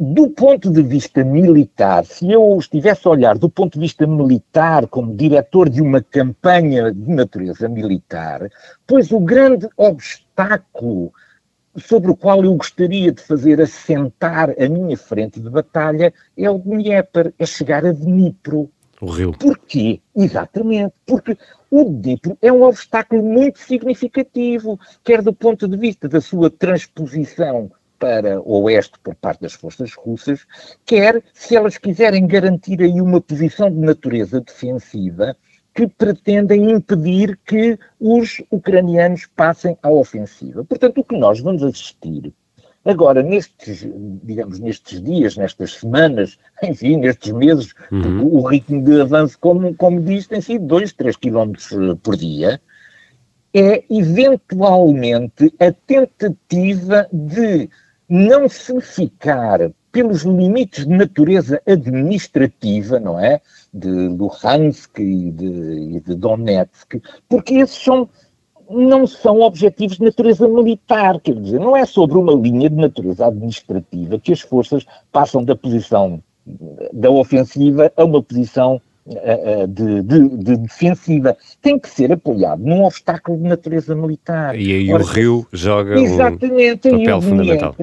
Do 0.00 0.28
ponto 0.30 0.70
de 0.70 0.82
vista 0.82 1.24
militar, 1.24 2.04
se 2.04 2.30
eu 2.30 2.56
estivesse 2.58 3.06
a 3.06 3.12
olhar 3.12 3.38
do 3.38 3.48
ponto 3.48 3.74
de 3.74 3.80
vista 3.80 4.06
militar, 4.06 4.86
como 4.88 5.14
diretor 5.14 5.68
de 5.68 5.80
uma 5.80 6.02
campanha 6.02 6.92
de 6.92 7.10
natureza 7.10 7.68
militar, 7.68 8.50
pois 8.86 9.12
o 9.12 9.20
grande 9.20 9.68
obstáculo 9.76 11.12
sobre 11.76 12.10
o 12.10 12.16
qual 12.16 12.44
eu 12.44 12.54
gostaria 12.54 13.12
de 13.12 13.22
fazer 13.22 13.60
assentar 13.60 14.50
a 14.50 14.68
minha 14.68 14.96
frente 14.96 15.40
de 15.40 15.48
batalha 15.48 16.12
é 16.36 16.50
o 16.50 16.58
Dnieper, 16.58 17.32
é 17.38 17.46
chegar 17.46 17.86
a 17.86 17.92
Dnipro. 17.92 18.70
O 19.00 19.10
rio. 19.10 19.32
Porquê? 19.32 20.00
Exatamente, 20.14 20.92
porque 21.06 21.36
o 21.70 21.84
Dnipro 21.84 22.36
é 22.42 22.52
um 22.52 22.62
obstáculo 22.62 23.22
muito 23.22 23.60
significativo, 23.60 24.78
quer 25.04 25.22
do 25.22 25.32
ponto 25.32 25.68
de 25.68 25.76
vista 25.76 26.08
da 26.08 26.20
sua 26.20 26.50
transposição 26.50 27.70
para 27.98 28.40
o 28.40 28.62
oeste 28.62 28.98
por 29.02 29.14
parte 29.14 29.42
das 29.42 29.54
forças 29.54 29.94
russas, 29.94 30.46
quer 30.84 31.22
se 31.32 31.56
elas 31.56 31.78
quiserem 31.78 32.26
garantir 32.26 32.80
aí 32.80 33.00
uma 33.00 33.20
posição 33.20 33.70
de 33.70 33.78
natureza 33.78 34.40
defensiva 34.40 35.36
que 35.74 35.86
pretendem 35.86 36.72
impedir 36.72 37.38
que 37.46 37.78
os 38.00 38.42
ucranianos 38.50 39.26
passem 39.36 39.76
à 39.82 39.90
ofensiva. 39.90 40.64
Portanto, 40.64 40.98
o 40.98 41.04
que 41.04 41.16
nós 41.16 41.40
vamos 41.40 41.62
assistir 41.62 42.32
Agora, 42.84 43.22
nestes, 43.22 43.86
digamos, 44.22 44.58
nestes 44.60 45.02
dias, 45.02 45.36
nestas 45.36 45.74
semanas, 45.74 46.38
enfim, 46.62 46.96
nestes 46.96 47.32
meses, 47.32 47.74
uhum. 47.90 48.26
o 48.34 48.46
ritmo 48.46 48.82
de 48.82 49.00
avanço, 49.00 49.38
como, 49.38 49.74
como 49.74 50.00
diz, 50.00 50.26
tem 50.26 50.40
sido 50.40 50.66
2, 50.66 50.92
3 50.92 51.16
km 51.16 51.52
por 52.02 52.16
dia, 52.16 52.60
é 53.52 53.84
eventualmente 53.90 55.52
a 55.58 55.72
tentativa 55.72 57.08
de 57.12 57.68
não 58.08 58.48
se 58.48 58.80
ficar 58.80 59.70
pelos 59.90 60.22
limites 60.22 60.86
de 60.86 60.92
natureza 60.92 61.60
administrativa, 61.66 63.00
não 63.00 63.18
é? 63.18 63.40
De 63.72 63.88
Luhansk 63.88 64.98
e 64.98 65.30
de, 65.30 65.96
e 65.96 66.00
de 66.00 66.14
Donetsk, 66.14 67.02
porque 67.28 67.54
esses 67.54 67.76
são 67.76 68.08
não 68.68 69.06
são 69.06 69.40
objetivos 69.40 69.96
de 69.96 70.04
natureza 70.04 70.46
militar, 70.46 71.20
quer 71.20 71.34
dizer, 71.34 71.58
não 71.58 71.76
é 71.76 71.86
sobre 71.86 72.18
uma 72.18 72.32
linha 72.32 72.68
de 72.68 72.76
natureza 72.76 73.26
administrativa 73.26 74.18
que 74.18 74.32
as 74.32 74.40
forças 74.40 74.84
passam 75.10 75.42
da 75.42 75.56
posição 75.56 76.22
da 76.92 77.10
ofensiva 77.10 77.92
a 77.96 78.04
uma 78.04 78.22
posição 78.22 78.80
uh, 79.06 79.66
de, 79.66 80.02
de, 80.02 80.28
de, 80.36 80.56
defensiva. 80.56 81.36
Tem 81.60 81.78
que 81.78 81.88
ser 81.88 82.12
apoiado 82.12 82.62
num 82.62 82.84
obstáculo 82.84 83.38
de 83.38 83.44
natureza 83.44 83.94
militar. 83.94 84.58
E 84.58 84.72
aí 84.72 84.92
Ora, 84.92 85.02
o 85.02 85.06
Rio 85.06 85.46
joga 85.52 86.00
exatamente, 86.00 86.88
um 86.88 86.98
papel 86.98 87.22
fundamental. 87.22 87.76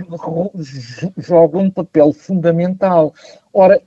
Joga 1.18 1.58
um 1.58 1.70
papel 1.70 2.14
fundamental. 2.14 3.14
Ora, 3.54 3.82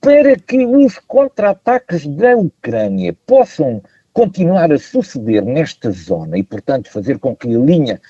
para 0.00 0.36
que 0.36 0.64
os 0.64 0.98
contra-ataques 0.98 2.06
da 2.06 2.36
Ucrânia 2.36 3.16
possam 3.26 3.82
continuar 4.18 4.72
a 4.72 4.78
suceder 4.80 5.44
nesta 5.44 5.92
zona 5.92 6.36
e, 6.36 6.42
portanto, 6.42 6.90
fazer 6.90 7.20
com 7.20 7.36
que 7.36 7.54
a 7.54 7.58
linha 7.60 8.00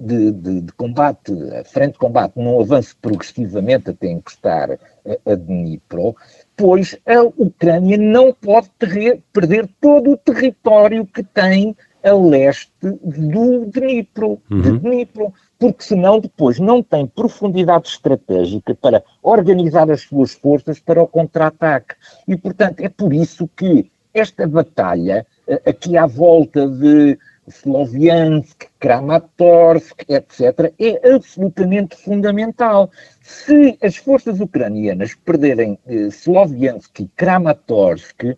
de, 0.00 0.30
de, 0.32 0.60
de, 0.62 0.72
combate, 0.72 1.34
a 1.52 1.62
frente 1.64 1.92
de 1.92 1.98
combate, 1.98 2.32
não 2.36 2.58
avance 2.60 2.96
progressivamente 2.96 3.90
até 3.90 4.10
encostar 4.10 4.70
a, 4.70 5.32
a 5.32 5.34
Dnipro, 5.34 6.16
pois 6.56 6.96
a 7.04 7.20
Ucrânia 7.36 7.98
não 7.98 8.32
pode 8.32 8.70
ter, 8.78 9.22
perder 9.34 9.68
todo 9.82 10.12
o 10.12 10.16
território 10.16 11.04
que 11.04 11.22
tem 11.22 11.76
a 12.02 12.14
leste 12.14 12.72
do 12.80 13.66
Dnipro, 13.66 14.40
uhum. 14.50 14.62
de 14.62 14.78
Dnipro, 14.78 15.30
porque 15.58 15.84
senão 15.84 16.20
depois 16.20 16.58
não 16.58 16.82
tem 16.82 17.06
profundidade 17.06 17.86
estratégica 17.86 18.74
para 18.74 19.04
organizar 19.22 19.90
as 19.90 20.00
suas 20.00 20.32
forças 20.32 20.80
para 20.80 21.02
o 21.02 21.06
contra-ataque. 21.06 21.96
E, 22.26 22.34
portanto, 22.34 22.80
é 22.80 22.88
por 22.88 23.12
isso 23.12 23.46
que 23.54 23.90
esta 24.14 24.46
batalha 24.46 25.26
aqui 25.66 25.96
à 25.96 26.06
volta 26.06 26.66
de 26.66 27.18
Sloviansk, 27.48 28.66
Kramatorsk, 28.78 30.04
etc., 30.08 30.72
é 30.78 31.14
absolutamente 31.14 31.96
fundamental. 31.96 32.90
Se 33.22 33.76
as 33.82 33.96
forças 33.96 34.40
ucranianas 34.40 35.14
perderem 35.14 35.78
eh, 35.86 36.08
Sloviansk 36.08 37.00
e 37.00 37.08
Kramatorsk, 37.16 38.36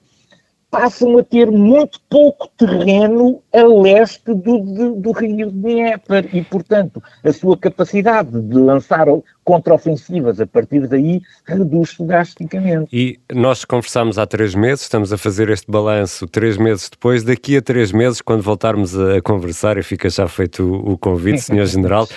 passam 0.72 1.18
a 1.18 1.22
ter 1.22 1.50
muito 1.50 2.00
pouco 2.08 2.48
terreno 2.56 3.42
a 3.52 3.62
leste 3.62 4.32
do, 4.32 4.58
do, 4.58 4.94
do 4.94 5.12
rio 5.12 5.50
de 5.50 5.58
Dnieper 5.58 6.34
e, 6.34 6.42
portanto, 6.42 7.02
a 7.22 7.30
sua 7.30 7.58
capacidade 7.58 8.40
de 8.40 8.54
lançar 8.54 9.06
contraofensivas 9.44 10.40
a 10.40 10.46
partir 10.46 10.88
daí 10.88 11.20
reduz-se 11.44 12.02
drasticamente. 12.02 12.88
E 12.90 13.20
nós 13.30 13.66
conversámos 13.66 14.18
há 14.18 14.26
três 14.26 14.54
meses, 14.54 14.84
estamos 14.84 15.12
a 15.12 15.18
fazer 15.18 15.50
este 15.50 15.70
balanço 15.70 16.26
três 16.26 16.56
meses 16.56 16.88
depois. 16.88 17.22
Daqui 17.22 17.58
a 17.58 17.60
três 17.60 17.92
meses, 17.92 18.22
quando 18.22 18.40
voltarmos 18.40 18.98
a 18.98 19.20
conversar, 19.20 19.76
e 19.76 19.82
fica 19.82 20.08
já 20.08 20.26
feito 20.26 20.64
o, 20.64 20.92
o 20.92 20.98
convite, 20.98 21.42
Senhor 21.42 21.66
General, 21.68 22.08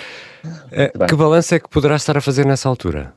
eh, 0.72 0.90
que 1.06 1.14
balanço 1.14 1.54
é 1.54 1.60
que 1.60 1.68
poderá 1.68 1.96
estar 1.96 2.16
a 2.16 2.22
fazer 2.22 2.46
nessa 2.46 2.70
altura? 2.70 3.12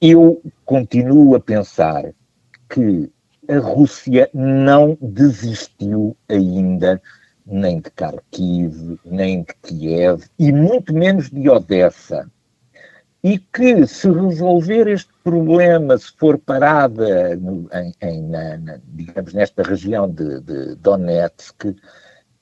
Eu 0.00 0.40
continuo 0.64 1.34
a 1.34 1.40
pensar 1.40 2.10
que 2.70 3.10
a 3.48 3.58
Rússia 3.58 4.28
não 4.34 4.96
desistiu 5.00 6.16
ainda 6.28 7.00
nem 7.46 7.80
de 7.80 7.90
Kharkiv, 7.90 8.98
nem 9.04 9.42
de 9.42 9.54
Kiev 9.62 10.24
e 10.38 10.52
muito 10.52 10.92
menos 10.92 11.30
de 11.30 11.48
Odessa. 11.48 12.30
E 13.24 13.38
que 13.38 13.86
se 13.86 14.08
resolver 14.08 14.86
este 14.86 15.12
problema, 15.24 15.98
se 15.98 16.12
for 16.16 16.38
parada 16.38 17.34
no, 17.36 17.68
em, 17.72 17.92
em 18.00 18.22
na, 18.22 18.56
na, 18.58 18.78
digamos, 18.84 19.32
nesta 19.32 19.62
região 19.62 20.08
de, 20.08 20.40
de 20.40 20.76
Donetsk, 20.76 21.74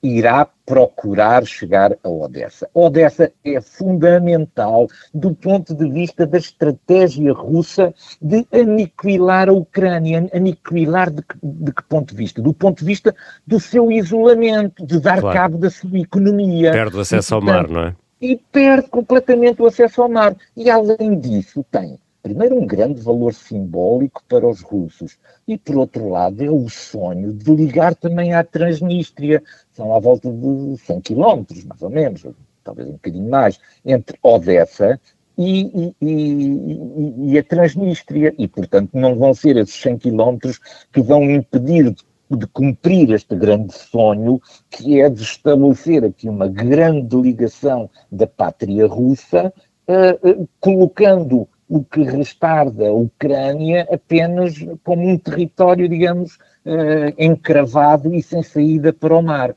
irá 0.07 0.47
procurar 0.65 1.45
chegar 1.45 1.95
a 2.03 2.09
Odessa. 2.09 2.69
Odessa 2.73 3.31
é 3.43 3.61
fundamental 3.61 4.87
do 5.13 5.33
ponto 5.33 5.73
de 5.73 5.89
vista 5.89 6.25
da 6.25 6.37
estratégia 6.37 7.33
russa 7.33 7.93
de 8.21 8.45
aniquilar 8.51 9.49
a 9.49 9.53
Ucrânia. 9.53 10.29
Aniquilar 10.33 11.11
de 11.11 11.21
que, 11.21 11.37
de 11.41 11.71
que 11.71 11.83
ponto 11.83 12.11
de 12.11 12.17
vista? 12.17 12.41
Do 12.41 12.53
ponto 12.53 12.79
de 12.79 12.85
vista 12.85 13.15
do 13.45 13.59
seu 13.59 13.91
isolamento, 13.91 14.85
de 14.85 14.99
dar 14.99 15.19
claro. 15.19 15.37
cabo 15.37 15.57
da 15.57 15.69
sua 15.69 15.99
economia. 15.99 16.71
Perde 16.71 16.97
o 16.97 16.99
acesso 16.99 17.35
ao 17.35 17.41
mar, 17.41 17.67
não 17.67 17.85
é? 17.85 17.95
E 18.19 18.35
perde 18.51 18.89
completamente 18.89 19.61
o 19.61 19.65
acesso 19.67 20.01
ao 20.01 20.09
mar. 20.09 20.35
E 20.55 20.69
além 20.69 21.19
disso, 21.19 21.63
tem 21.71 21.99
primeiro, 22.27 22.59
um 22.59 22.67
grande 22.67 22.99
valor 22.99 23.33
simbólico 23.33 24.21
para 24.27 24.45
os 24.45 24.59
russos, 24.59 25.17
e 25.47 25.57
por 25.57 25.77
outro 25.77 26.09
lado, 26.09 26.43
é 26.43 26.49
o 26.49 26.67
sonho 26.67 27.31
de 27.31 27.55
ligar 27.55 27.95
também 27.95 28.33
à 28.33 28.43
Transnistria. 28.43 29.41
São 29.71 29.95
à 29.95 29.99
volta 29.99 30.29
de 30.29 30.77
100 30.77 31.01
quilómetros, 31.01 31.63
mais 31.63 31.81
ou 31.81 31.89
menos, 31.89 32.25
talvez 32.65 32.89
um 32.89 32.93
bocadinho 32.93 33.29
mais, 33.29 33.57
entre 33.85 34.19
Odessa 34.21 34.99
e, 35.37 35.61
e, 35.61 35.95
e, 36.01 37.31
e, 37.31 37.39
a 37.39 37.43
Transnistria. 37.43 38.35
E, 38.37 38.45
portanto, 38.45 38.89
não 38.93 39.15
vão 39.15 39.33
ser 39.33 39.55
esses 39.55 39.79
100 39.81 39.97
quilómetros 39.99 40.59
que 40.91 41.01
vão 41.01 41.23
impedir 41.31 41.91
de, 41.91 42.03
de, 42.29 42.47
cumprir 42.47 43.09
este 43.11 43.37
grande 43.37 43.73
sonho, 43.73 44.41
que 44.69 44.99
é 44.99 45.09
de 45.09 45.21
estabelecer 45.21 46.03
aqui 46.03 46.27
uma 46.27 46.49
grande 46.49 47.15
ligação 47.15 47.89
da 48.11 48.27
pátria 48.27 48.85
russa, 48.85 49.53
uh, 49.87 50.29
uh, 50.29 50.49
colocando 50.59 51.47
o 51.69 51.83
que 51.83 52.01
restar 52.03 52.69
da 52.71 52.91
Ucrânia 52.91 53.87
apenas 53.91 54.55
como 54.83 55.07
um 55.07 55.17
território, 55.17 55.87
digamos, 55.89 56.35
uh, 56.35 57.13
encravado 57.17 58.13
e 58.13 58.21
sem 58.21 58.41
saída 58.41 58.93
para 58.93 59.15
o 59.15 59.21
mar. 59.21 59.55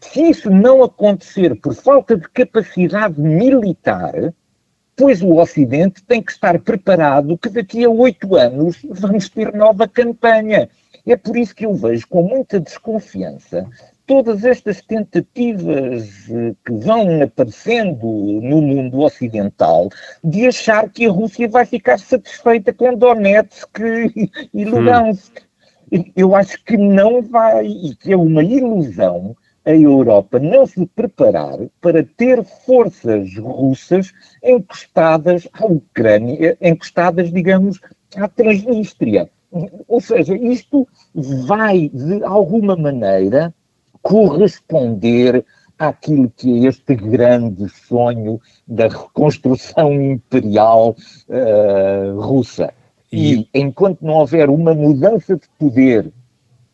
Se 0.00 0.22
isso 0.22 0.50
não 0.50 0.82
acontecer 0.82 1.54
por 1.60 1.74
falta 1.74 2.16
de 2.16 2.28
capacidade 2.28 3.20
militar, 3.20 4.32
pois 4.96 5.20
o 5.22 5.34
Ocidente 5.34 6.02
tem 6.02 6.22
que 6.22 6.32
estar 6.32 6.58
preparado 6.60 7.36
que 7.36 7.50
daqui 7.50 7.84
a 7.84 7.90
oito 7.90 8.34
anos 8.34 8.78
vamos 8.88 9.28
ter 9.28 9.52
nova 9.52 9.86
campanha. 9.86 10.70
É 11.06 11.16
por 11.16 11.36
isso 11.36 11.54
que 11.54 11.66
eu 11.66 11.74
vejo 11.74 12.08
com 12.08 12.22
muita 12.22 12.58
desconfiança 12.58 13.68
todas 14.06 14.44
estas 14.44 14.80
tentativas 14.80 16.28
eh, 16.30 16.54
que 16.64 16.72
vão 16.72 17.22
aparecendo 17.22 18.06
no 18.42 18.62
mundo 18.62 19.00
ocidental 19.00 19.88
de 20.22 20.46
achar 20.46 20.88
que 20.88 21.06
a 21.06 21.10
Rússia 21.10 21.48
vai 21.48 21.66
ficar 21.66 21.98
satisfeita 21.98 22.72
com 22.72 22.94
Donetsk 22.94 23.78
e 24.54 24.64
Lugansk. 24.64 25.32
Hum. 25.92 26.04
Eu 26.16 26.34
acho 26.34 26.62
que 26.64 26.76
não 26.76 27.22
vai, 27.22 27.66
e 27.66 27.94
que 27.94 28.12
é 28.12 28.16
uma 28.16 28.42
ilusão 28.42 29.36
a 29.66 29.74
Europa 29.74 30.38
não 30.38 30.64
se 30.64 30.86
preparar 30.86 31.58
para 31.80 32.04
ter 32.04 32.42
forças 32.44 33.36
russas 33.36 34.12
encostadas 34.42 35.48
à 35.52 35.66
Ucrânia, 35.66 36.56
encostadas, 36.60 37.32
digamos, 37.32 37.80
à 38.16 38.28
Transnistria. 38.28 39.28
Ou 39.88 40.00
seja, 40.00 40.36
isto 40.36 40.86
vai, 41.14 41.88
de 41.88 42.22
alguma 42.22 42.76
maneira, 42.76 43.52
corresponder 44.06 45.44
àquilo 45.76 46.30
que 46.36 46.64
é 46.64 46.68
este 46.68 46.94
grande 46.94 47.68
sonho 47.68 48.40
da 48.66 48.86
reconstrução 48.86 49.92
imperial 49.92 50.94
uh, 51.28 52.20
russa. 52.20 52.72
E, 53.10 53.40
e 53.40 53.48
enquanto 53.52 54.02
não 54.02 54.14
houver 54.14 54.48
uma 54.48 54.72
mudança 54.74 55.34
de 55.34 55.48
poder, 55.58 56.12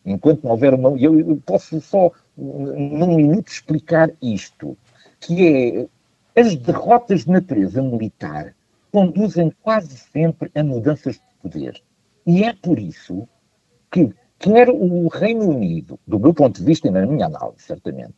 enquanto 0.05 0.43
não 0.43 0.51
houver 0.51 0.75
uma. 0.75 0.91
Eu, 0.91 1.19
eu 1.19 1.41
posso 1.43 1.81
só, 1.81 2.11
num 2.37 3.15
minuto, 3.15 3.47
explicar 3.47 4.11
isto, 4.21 4.77
que 5.19 5.87
é 6.35 6.39
as 6.39 6.55
derrotas 6.55 7.25
de 7.25 7.31
natureza 7.31 7.81
militar 7.81 8.53
conduzem 8.91 9.51
quase 9.63 9.97
sempre 9.97 10.51
a 10.53 10.63
mudanças 10.63 11.15
de 11.15 11.21
poder. 11.41 11.81
E 12.27 12.43
é 12.43 12.53
por 12.53 12.77
isso 12.77 13.27
que 13.91 14.13
quer 14.43 14.69
o 14.69 15.07
Reino 15.07 15.49
Unido, 15.49 15.97
do 16.05 16.19
meu 16.19 16.33
ponto 16.33 16.59
de 16.59 16.65
vista 16.65 16.89
e 16.89 16.91
na 16.91 17.05
minha 17.05 17.27
análise, 17.27 17.63
certamente, 17.63 18.13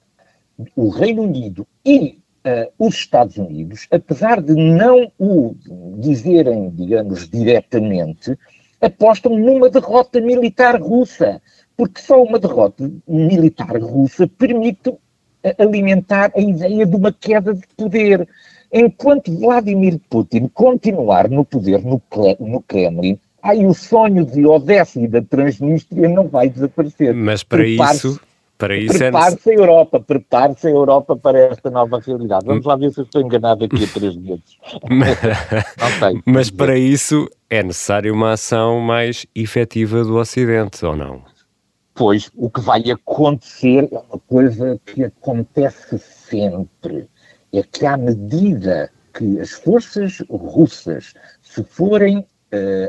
o 0.75 0.89
Reino 0.89 1.21
Unido 1.21 1.67
e 1.85 2.19
uh, 2.43 2.87
os 2.87 2.95
Estados 2.95 3.37
Unidos, 3.37 3.87
apesar 3.91 4.41
de 4.41 4.55
não 4.55 5.11
o 5.19 5.55
dizerem, 5.99 6.71
digamos, 6.71 7.29
diretamente, 7.29 8.35
apostam 8.81 9.37
numa 9.37 9.69
derrota 9.69 10.19
militar 10.19 10.81
russa, 10.81 11.39
porque 11.77 12.01
só 12.01 12.23
uma 12.23 12.39
derrota 12.39 12.91
militar 13.07 13.77
russa 13.77 14.27
permite 14.27 14.95
eh, 15.43 15.55
alimentar 15.59 16.31
a 16.35 16.41
ideia 16.41 16.87
de 16.87 16.95
uma 16.95 17.13
queda 17.13 17.53
de 17.53 17.67
poder. 17.77 18.27
Enquanto 18.73 19.37
Vladimir 19.37 19.99
Putin 20.09 20.47
continuar 20.47 21.29
no 21.29 21.45
poder 21.45 21.83
no, 21.83 22.01
no 22.39 22.61
Kremlin, 22.63 23.19
Aí 23.45 23.63
o 23.63 23.75
sonho 23.75 24.25
de 24.25 24.43
Odessa 24.43 24.99
e 24.99 25.07
da 25.07 25.21
Transnistria 25.21 26.09
não 26.09 26.27
vai 26.27 26.49
desaparecer. 26.49 27.13
Mas 27.13 27.43
para 27.43 27.65
isso... 27.65 28.19
Para 28.57 28.75
isso 28.75 28.95
é 28.95 29.11
prepare-se 29.11 29.49
é... 29.49 29.53
a 29.53 29.55
Europa, 29.57 29.99
prepare-se 29.99 30.67
a 30.67 30.69
Europa 30.69 31.15
para 31.17 31.37
esta 31.37 31.69
nova 31.69 31.99
realidade. 31.99 32.45
Vamos 32.45 32.65
lá 32.65 32.77
ver 32.77 32.91
se 32.91 33.01
eu 33.01 33.03
estou 33.03 33.21
enganado 33.21 33.65
aqui 33.65 33.83
a 33.83 33.87
três 33.87 34.15
dedos. 34.15 34.57
mas, 34.89 36.23
mas 36.25 36.49
para 36.49 36.77
isso 36.77 37.29
é 37.49 37.61
necessária 37.61 38.11
uma 38.11 38.31
ação 38.31 38.79
mais 38.79 39.27
efetiva 39.35 40.05
do 40.05 40.15
Ocidente, 40.15 40.85
ou 40.85 40.95
não? 40.95 41.21
Pois, 41.93 42.31
o 42.33 42.49
que 42.49 42.61
vai 42.61 42.89
acontecer 42.89 43.89
é 43.91 43.97
uma 43.97 44.19
coisa 44.25 44.79
que 44.85 45.03
acontece 45.03 45.99
sempre. 45.99 47.09
É 47.53 47.61
que 47.61 47.85
à 47.85 47.97
medida 47.97 48.89
que 49.13 49.39
as 49.39 49.51
forças 49.51 50.23
russas 50.29 51.13
se 51.41 51.63
forem 51.63 52.25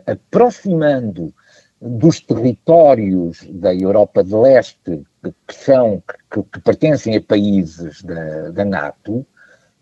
aproximando 0.07 1.33
dos 1.81 2.21
territórios 2.21 3.47
da 3.51 3.75
Europa 3.75 4.25
de 4.25 4.35
Leste 4.35 5.05
que 5.47 5.55
são 5.55 6.03
que, 6.31 6.43
que 6.43 6.61
pertencem 6.61 7.17
a 7.17 7.21
países 7.21 8.03
da, 8.03 8.51
da 8.51 8.65
NATO, 8.65 9.27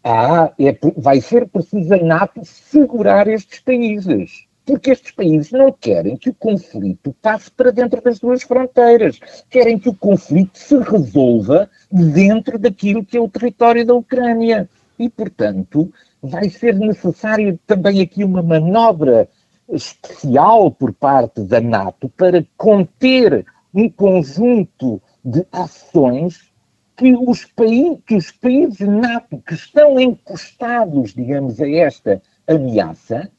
há, 0.02 0.52
é, 0.58 0.76
vai 0.96 1.20
ser 1.20 1.48
preciso 1.48 1.94
a 1.94 1.98
NATO 1.98 2.44
segurar 2.44 3.28
estes 3.28 3.60
países. 3.60 4.46
Porque 4.66 4.92
estes 4.92 5.10
países 5.10 5.52
não 5.52 5.70
querem 5.70 6.16
que 6.16 6.30
o 6.30 6.34
conflito 6.34 7.14
passe 7.20 7.50
para 7.50 7.70
dentro 7.70 8.00
das 8.00 8.16
suas 8.16 8.42
fronteiras. 8.42 9.20
Querem 9.50 9.78
que 9.78 9.90
o 9.90 9.94
conflito 9.94 10.58
se 10.58 10.78
resolva 10.78 11.68
dentro 11.92 12.58
daquilo 12.58 13.04
que 13.04 13.18
é 13.18 13.20
o 13.20 13.28
território 13.28 13.84
da 13.84 13.92
Ucrânia. 13.92 14.68
E, 14.98 15.10
portanto, 15.10 15.92
vai 16.22 16.48
ser 16.48 16.74
necessário 16.76 17.58
também 17.66 18.00
aqui 18.00 18.24
uma 18.24 18.42
manobra 18.42 19.28
especial 19.68 20.70
por 20.70 20.92
parte 20.92 21.40
da 21.42 21.60
NATO 21.60 22.08
para 22.08 22.44
conter 22.56 23.44
um 23.72 23.88
conjunto 23.88 25.00
de 25.24 25.46
ações 25.50 26.52
que 26.96 27.14
os, 27.14 27.44
que 28.06 28.14
os 28.14 28.30
países 28.30 28.86
NATO 28.86 29.42
que 29.44 29.54
estão 29.54 29.98
encostados, 29.98 31.12
digamos, 31.12 31.60
a 31.60 31.68
esta 31.68 32.22
ameaça, 32.46 33.30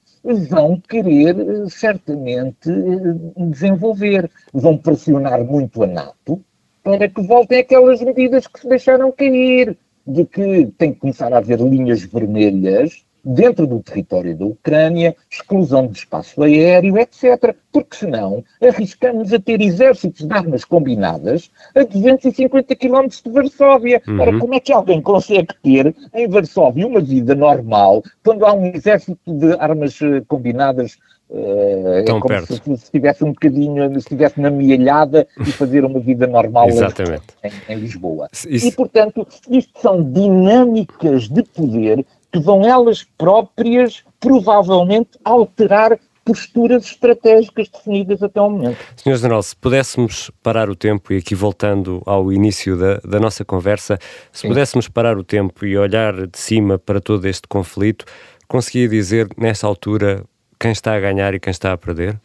vão 0.49 0.79
querer 0.79 1.39
eh, 1.39 1.69
certamente 1.69 2.69
eh, 2.69 3.43
desenvolver. 3.45 4.29
Vão 4.51 4.77
pressionar 4.77 5.43
muito 5.45 5.83
a 5.83 5.88
NATO 5.88 6.43
para 6.83 7.07
que 7.07 7.21
voltem 7.21 7.59
aquelas 7.59 8.01
medidas 8.01 8.47
que 8.47 8.59
se 8.59 8.67
deixaram 8.67 9.11
cair, 9.11 9.77
de 10.05 10.25
que 10.25 10.67
tem 10.77 10.93
que 10.93 10.99
começar 10.99 11.33
a 11.33 11.38
haver 11.38 11.59
linhas 11.59 12.03
vermelhas 12.03 13.04
dentro 13.25 13.65
do 13.65 13.81
território 13.81 14.35
da 14.35 14.45
Ucrânia, 14.45 15.15
exclusão 15.29 15.88
de 15.88 15.97
espaço 15.97 16.43
aéreo, 16.43 16.97
etc. 16.97 17.55
Porque 17.71 17.95
senão 17.95 18.43
arriscamos 18.61 19.33
a 19.33 19.39
ter 19.39 19.61
exércitos 19.61 20.27
de 20.27 20.33
armas 20.33 20.63
combinadas 20.63 21.49
a 21.75 21.83
250 21.83 22.75
km 22.75 23.07
de 23.07 23.31
Varsóvia. 23.31 24.01
Uhum. 24.07 24.21
Ora, 24.21 24.39
como 24.39 24.53
é 24.53 24.59
que 24.59 24.71
alguém 24.71 25.01
consegue 25.01 25.53
ter 25.63 25.95
em 26.13 26.27
Varsóvia 26.27 26.85
uma 26.85 27.01
vida 27.01 27.33
normal 27.33 28.03
quando 28.23 28.45
há 28.45 28.53
um 28.53 28.67
exército 28.67 29.19
de 29.27 29.53
armas 29.59 29.99
eh, 30.01 30.21
combinadas 30.27 30.97
Uh, 31.27 31.97
é 31.97 32.03
como 32.03 32.27
perto. 32.27 32.53
Se, 32.53 32.61
se 32.63 32.71
estivesse 32.71 33.23
um 33.23 33.29
bocadinho, 33.29 33.91
se 33.93 33.97
estivesse 33.97 34.39
na 34.39 34.51
mielhada 34.51 35.27
e 35.39 35.51
fazer 35.51 35.83
uma 35.83 35.99
vida 35.99 36.27
normal 36.27 36.67
em, 36.69 37.73
em, 37.73 37.79
Lisboa. 37.79 38.29
Isso... 38.47 38.67
E, 38.67 38.71
portanto, 38.71 39.27
isto 39.49 39.79
são 39.81 40.03
dinâmicas 40.03 41.27
de 41.27 41.41
poder 41.41 42.05
que 42.35 42.39
vão 42.39 42.65
elas 42.65 43.01
próprias 43.17 44.03
provavelmente 44.19 45.11
alterar 45.23 45.97
posturas 46.25 46.85
estratégicas 46.85 47.69
definidas 47.69 48.21
até 48.21 48.41
o 48.41 48.49
momento. 48.49 48.77
Senhor 48.97 49.15
General, 49.15 49.41
se 49.41 49.55
pudéssemos 49.55 50.29
parar 50.43 50.69
o 50.69 50.75
tempo, 50.75 51.13
e 51.13 51.17
aqui 51.17 51.33
voltando 51.33 52.01
ao 52.05 52.33
início 52.33 52.77
da, 52.77 52.97
da 52.97 53.19
nossa 53.21 53.45
conversa, 53.45 53.97
se 54.33 54.41
Sim. 54.41 54.47
pudéssemos 54.49 54.89
parar 54.89 55.17
o 55.17 55.23
tempo 55.23 55.65
e 55.65 55.77
olhar 55.77 56.27
de 56.27 56.37
cima 56.37 56.77
para 56.77 56.99
todo 56.99 57.25
este 57.25 57.47
conflito, 57.47 58.03
conseguia 58.49 58.89
dizer, 58.89 59.29
nessa 59.37 59.65
altura, 59.65 60.25
quem 60.59 60.71
está 60.71 60.93
a 60.93 60.99
ganhar 60.99 61.33
e 61.33 61.39
quem 61.39 61.51
está 61.51 61.71
a 61.71 61.77
perder? 61.77 62.19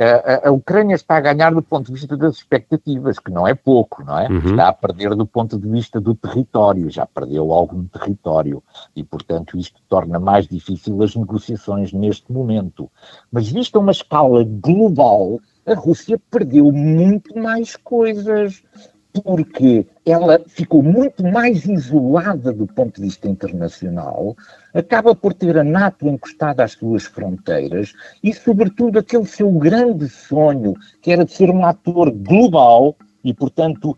A, 0.00 0.48
a, 0.48 0.50
Ucrânia 0.50 0.94
está 0.94 1.16
a 1.16 1.20
ganhar 1.20 1.52
do 1.52 1.62
ponto 1.62 1.86
de 1.86 1.92
vista 1.92 2.16
das 2.16 2.36
expectativas, 2.36 3.18
que 3.18 3.30
não 3.30 3.46
é 3.46 3.54
pouco, 3.54 4.02
não 4.02 4.18
é? 4.18 4.28
Uhum. 4.28 4.50
Está 4.50 4.68
a 4.68 4.72
perder 4.72 5.14
do 5.14 5.26
ponto 5.26 5.58
de 5.58 5.68
vista 5.68 6.00
do 6.00 6.14
território, 6.14 6.88
já 6.88 7.04
perdeu 7.04 7.52
algum 7.52 7.84
território 7.84 8.62
e, 8.96 9.04
portanto, 9.04 9.58
isto 9.58 9.80
torna 9.88 10.18
mais 10.18 10.46
difícil 10.46 11.02
as 11.02 11.14
negociações 11.14 11.92
neste 11.92 12.32
momento. 12.32 12.90
Mas, 13.30 13.48
visto 13.48 13.76
a 13.76 13.80
uma 13.80 13.92
escala 13.92 14.42
global, 14.42 15.38
a 15.66 15.74
Rússia 15.74 16.18
perdeu 16.30 16.72
muito 16.72 17.38
mais 17.38 17.76
coisas 17.76 18.62
porque 19.12 19.86
ela 20.06 20.40
ficou 20.46 20.82
muito 20.82 21.22
mais 21.24 21.64
isolada 21.66 22.52
do 22.52 22.66
ponto 22.66 22.96
de 22.96 23.02
vista 23.02 23.28
internacional, 23.28 24.36
acaba 24.72 25.14
por 25.14 25.34
ter 25.34 25.58
a 25.58 25.64
NATO 25.64 26.08
encostada 26.08 26.64
às 26.64 26.72
suas 26.72 27.04
fronteiras 27.04 27.92
e, 28.22 28.32
sobretudo, 28.32 28.98
aquele 28.98 29.26
seu 29.26 29.50
grande 29.52 30.08
sonho, 30.08 30.74
que 31.02 31.12
era 31.12 31.24
de 31.24 31.32
ser 31.32 31.50
um 31.50 31.64
ator 31.64 32.10
global 32.10 32.96
e, 33.22 33.34
portanto, 33.34 33.96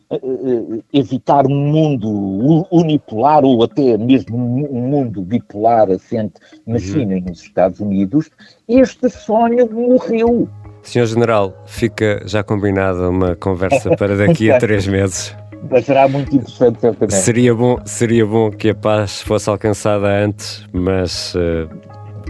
evitar 0.92 1.46
um 1.46 1.72
mundo 1.72 2.66
unipolar 2.70 3.44
ou 3.44 3.62
até 3.62 3.96
mesmo 3.96 4.36
um 4.36 4.88
mundo 4.88 5.22
bipolar 5.22 5.90
assente 5.90 6.34
na 6.66 6.74
uhum. 6.74 6.80
China 6.80 7.16
e 7.16 7.20
nos 7.20 7.40
Estados 7.42 7.80
Unidos, 7.80 8.30
este 8.68 9.08
sonho 9.08 9.70
morreu. 9.70 10.48
Senhor 10.82 11.06
General, 11.06 11.54
fica 11.66 12.22
já 12.26 12.42
combinada 12.42 13.08
uma 13.08 13.36
conversa 13.36 13.96
para 13.96 14.16
daqui 14.16 14.50
a 14.50 14.58
três 14.60 14.86
meses. 14.86 15.34
Mas 15.70 15.84
será 15.84 16.08
muito 16.08 16.34
interessante, 16.34 16.80
certamente. 16.80 17.14
Seria 17.14 17.54
bom, 17.54 17.78
seria 17.84 18.26
bom 18.26 18.50
que 18.50 18.70
a 18.70 18.74
paz 18.74 19.22
fosse 19.22 19.48
alcançada 19.48 20.06
antes, 20.08 20.66
mas 20.72 21.34
uh, 21.34 21.68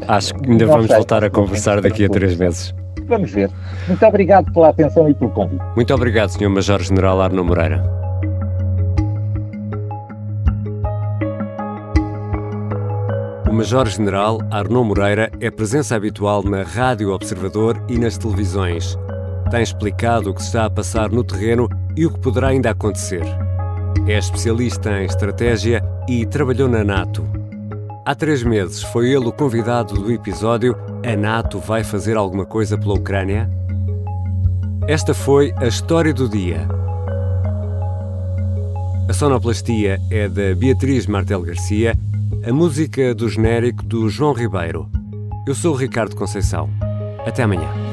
acho 0.06 0.34
que 0.34 0.50
ainda 0.50 0.66
Não 0.66 0.72
vamos 0.72 0.86
sei, 0.88 0.96
voltar 0.96 1.24
a 1.24 1.30
conversar 1.30 1.80
daqui 1.80 2.04
a 2.04 2.08
três 2.08 2.36
meses. 2.36 2.74
Vamos 3.06 3.30
ver. 3.30 3.50
Muito 3.88 4.06
obrigado 4.06 4.52
pela 4.52 4.68
atenção 4.68 5.08
e 5.08 5.14
pelo 5.14 5.30
convite. 5.30 5.62
Muito 5.74 5.94
obrigado, 5.94 6.28
Sr. 6.28 6.48
Major-General 6.48 7.20
Arno 7.20 7.42
Moreira. 7.44 8.01
O 13.52 13.54
Major-General 13.54 14.38
Arnaud 14.50 14.88
Moreira 14.88 15.30
é 15.38 15.50
presença 15.50 15.94
habitual 15.94 16.42
na 16.42 16.62
Rádio 16.62 17.12
Observador 17.12 17.84
e 17.86 17.98
nas 17.98 18.16
televisões. 18.16 18.96
Tem 19.50 19.62
explicado 19.62 20.30
o 20.30 20.34
que 20.34 20.40
se 20.40 20.46
está 20.46 20.64
a 20.64 20.70
passar 20.70 21.10
no 21.10 21.22
terreno 21.22 21.68
e 21.94 22.06
o 22.06 22.10
que 22.10 22.18
poderá 22.18 22.48
ainda 22.48 22.70
acontecer. 22.70 23.22
É 24.08 24.16
especialista 24.16 24.98
em 24.98 25.04
estratégia 25.04 25.82
e 26.08 26.24
trabalhou 26.24 26.66
na 26.66 26.82
NATO. 26.82 27.26
Há 28.06 28.14
três 28.14 28.42
meses 28.42 28.82
foi 28.84 29.10
ele 29.10 29.28
o 29.28 29.32
convidado 29.32 29.96
do 29.96 30.10
episódio 30.10 30.74
A 31.06 31.14
NATO 31.14 31.58
vai 31.58 31.84
fazer 31.84 32.16
alguma 32.16 32.46
coisa 32.46 32.78
pela 32.78 32.94
Ucrânia? 32.94 33.50
Esta 34.88 35.12
foi 35.12 35.52
a 35.58 35.66
história 35.66 36.14
do 36.14 36.26
dia. 36.26 36.66
A 39.10 39.12
sonoplastia 39.12 39.98
é 40.10 40.26
da 40.26 40.54
Beatriz 40.54 41.06
Martel 41.06 41.42
Garcia 41.42 41.94
a 42.44 42.52
música 42.52 43.14
do 43.14 43.28
genérico 43.28 43.84
do 43.84 44.08
João 44.08 44.32
Ribeiro. 44.32 44.90
Eu 45.46 45.54
sou 45.54 45.74
o 45.74 45.76
Ricardo 45.76 46.16
Conceição. 46.16 46.68
Até 47.24 47.44
amanhã. 47.44 47.91